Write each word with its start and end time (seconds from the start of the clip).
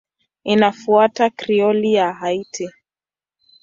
Inafuata 0.43 1.29
Krioli 1.29 1.93
ya 1.93 2.13
Haiti. 2.13 2.69